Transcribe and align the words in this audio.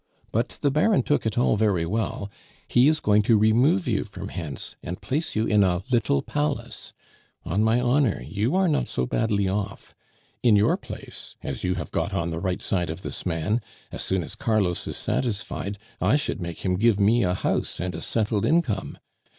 But 0.31 0.57
the 0.61 0.71
Baron 0.71 1.03
took 1.03 1.27
it 1.27 1.37
all 1.37 1.55
very 1.55 1.85
well. 1.85 2.31
He 2.67 2.87
is 2.87 2.99
going 2.99 3.21
to 3.21 3.37
remove 3.37 3.87
you 3.87 4.03
from 4.03 4.29
hence, 4.29 4.75
and 4.81 4.99
place 4.99 5.35
you 5.35 5.45
in 5.45 5.63
a 5.63 5.83
little 5.91 6.23
palace. 6.23 6.91
On 7.45 7.63
my 7.63 7.79
honor, 7.79 8.19
you 8.27 8.55
are 8.55 8.67
not 8.67 8.87
so 8.87 9.05
badly 9.05 9.47
off. 9.47 9.93
In 10.41 10.55
your 10.55 10.75
place, 10.75 11.35
as 11.43 11.63
you 11.63 11.75
have 11.75 11.91
got 11.91 12.15
on 12.15 12.31
the 12.31 12.39
right 12.39 12.63
side 12.63 12.89
of 12.89 13.03
this 13.03 13.27
man, 13.27 13.61
as 13.91 14.01
soon 14.01 14.23
as 14.23 14.33
Carlos 14.33 14.87
is 14.87 14.97
satisfied, 14.97 15.77
I 16.01 16.15
should 16.15 16.41
make 16.41 16.65
him 16.65 16.77
give 16.79 16.99
me 16.99 17.21
a 17.21 17.35
house 17.35 17.79
and 17.79 17.93
a 17.93 18.01
settled 18.01 18.43
income. 18.43 18.97